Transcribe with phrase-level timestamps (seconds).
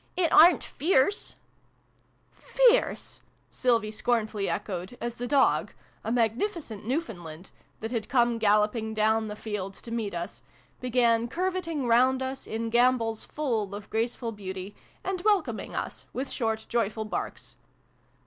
[0.17, 1.35] "It aren't fierce!""
[2.31, 9.27] Fierce!" Sylvie scornfully echoed, as the dog a magnificent Newfoundland that had come galloping down
[9.27, 10.41] the field to meet us,
[10.79, 16.65] began curveting round us, in gambols full of graceful beauty, and welcoming us with short
[16.67, 17.57] joyful barks.